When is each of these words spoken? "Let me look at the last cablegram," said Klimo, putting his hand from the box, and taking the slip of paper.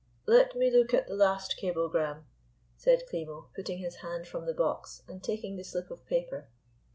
"Let 0.25 0.55
me 0.55 0.71
look 0.71 0.95
at 0.95 1.05
the 1.05 1.13
last 1.13 1.57
cablegram," 1.57 2.25
said 2.75 3.03
Klimo, 3.07 3.49
putting 3.55 3.77
his 3.77 3.97
hand 3.97 4.25
from 4.27 4.47
the 4.47 4.53
box, 4.55 5.03
and 5.07 5.23
taking 5.23 5.57
the 5.57 5.63
slip 5.63 5.91
of 5.91 6.07
paper. 6.07 6.47